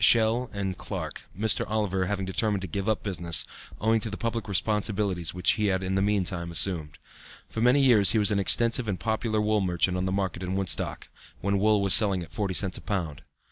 Schell 0.03 0.49
and 0.51 0.75
Clarke, 0.75 1.27
Mr. 1.39 1.63
Oliver 1.69 2.07
having 2.07 2.25
determined 2.25 2.61
to 2.63 2.67
give 2.67 2.89
up 2.89 3.03
business, 3.03 3.45
owing 3.79 3.99
to 3.99 4.09
the 4.09 4.17
public 4.17 4.47
responsibilities 4.47 5.31
which 5.31 5.51
he 5.51 5.67
had 5.67 5.83
in 5.83 5.93
the 5.93 6.01
meantime 6.01 6.49
assumed. 6.51 6.97
For 7.47 7.61
many 7.61 7.83
years 7.83 8.09
he 8.11 8.17
was 8.17 8.31
an 8.31 8.39
extensive 8.39 8.87
and 8.87 8.99
popular 8.99 9.39
wool 9.39 9.61
merchant 9.61 9.97
on 9.97 10.05
the 10.05 10.11
market 10.11 10.41
in 10.41 10.55
Woodstock, 10.55 11.07
when 11.41 11.59
wool 11.59 11.83
was 11.83 11.93
selling 11.93 12.23
at 12.23 12.33
forty 12.33 12.55
cents 12.55 12.79
a 12.79 12.81
pound. 12.81 13.21